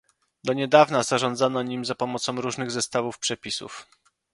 [0.43, 3.87] Do niedawna zarządzano nim za pomocą różnych zestawów przepisów